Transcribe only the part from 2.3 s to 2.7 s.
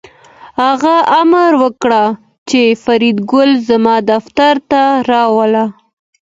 چې